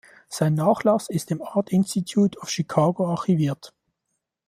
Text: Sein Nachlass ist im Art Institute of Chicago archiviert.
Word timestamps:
Sein 0.29 0.55
Nachlass 0.55 1.09
ist 1.11 1.29
im 1.29 1.43
Art 1.43 1.69
Institute 1.71 2.35
of 2.39 2.49
Chicago 2.49 3.05
archiviert. 3.13 3.71